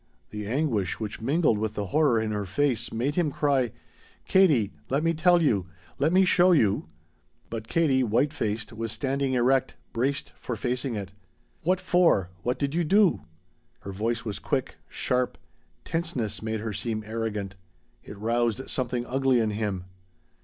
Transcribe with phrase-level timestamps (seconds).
[0.31, 3.71] The anguish which mingled with the horror in her face made him cry:
[4.25, 5.67] "Katie, let me tell you!
[5.99, 6.87] Let me show you"
[7.51, 11.13] But Katie, white faced, was standing erect, braced for facing it.
[11.61, 12.31] "What for?
[12.41, 13.21] What did you do?"
[13.81, 15.37] Her voice was quick, sharp;
[15.85, 17.55] tenseness made her seem arrogant.
[18.03, 19.83] It roused something ugly in him.